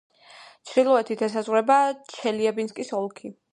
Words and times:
ჩრდილოეთით 0.69 1.21
ესაზღვრება 1.27 1.77
ჩელიაბინსკის 2.15 2.93
ოლქი. 3.03 3.35